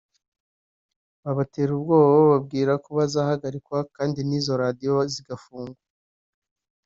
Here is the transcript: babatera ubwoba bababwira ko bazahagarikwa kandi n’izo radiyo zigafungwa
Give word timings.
babatera 1.23 1.69
ubwoba 1.75 2.09
bababwira 2.21 2.71
ko 2.83 2.89
bazahagarikwa 2.97 3.77
kandi 3.95 4.19
n’izo 4.27 4.53
radiyo 4.63 4.93
zigafungwa 5.13 5.81